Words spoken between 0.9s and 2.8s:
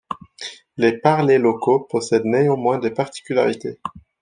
parlers locaux possèdent néanmoins